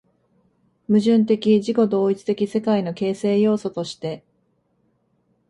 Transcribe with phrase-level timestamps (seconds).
[0.89, 4.23] 矛盾的自己同一的世界の形成要素として